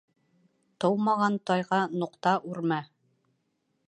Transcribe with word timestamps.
Тыумаған 0.85 1.37
тайға 1.49 1.81
нуҡта 2.05 2.33
үрмә. 2.53 2.81